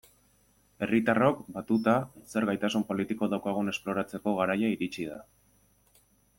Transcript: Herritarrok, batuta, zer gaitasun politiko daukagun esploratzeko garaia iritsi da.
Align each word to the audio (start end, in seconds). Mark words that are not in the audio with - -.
Herritarrok, 0.85 1.43
batuta, 1.57 1.93
zer 2.33 2.49
gaitasun 2.51 2.87
politiko 2.93 3.31
daukagun 3.35 3.71
esploratzeko 3.77 4.37
garaia 4.41 4.73
iritsi 4.77 5.09
da. 5.15 5.23